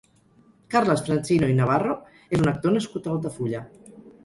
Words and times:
Carles 0.75 1.03
Francino 1.07 1.51
i 1.51 1.55
Navarro 1.59 1.99
és 2.39 2.43
un 2.47 2.51
actor 2.55 2.77
nascut 2.79 3.09
a 3.09 3.15
Altafulla. 3.17 3.65